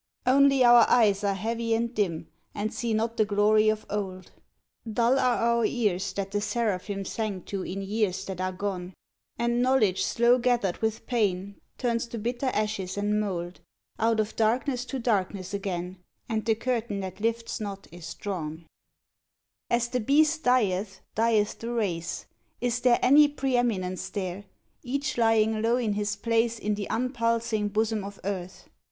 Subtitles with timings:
[0.25, 4.31] Only our eyes are heavy and dim, and see not the glory of old,
[4.91, 8.95] Dull are our ears that the seraphim sang to in years that are gone,
[9.37, 13.61] And knowledge slow gathered with pain turns to bitter ashes and mould:—
[13.99, 18.65] Out of darkness to darkness again, and the cur tain that lifts not is drawn.
[19.69, 22.25] As the beast dieth, dieth the race,—
[22.69, 24.45] is there any pre eminence there—
[24.81, 28.67] Each lying low in his place in the impulsing bosom of earth